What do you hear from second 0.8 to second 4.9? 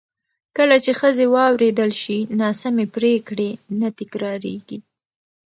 چې ښځې واورېدل شي، ناسمې پرېکړې نه تکرارېږي.